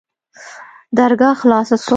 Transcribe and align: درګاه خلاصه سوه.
درګاه 0.97 1.35
خلاصه 1.41 1.75
سوه. 1.83 1.89